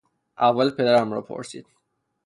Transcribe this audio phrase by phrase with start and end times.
[0.39, 1.65] احوال پدرم را پرسید.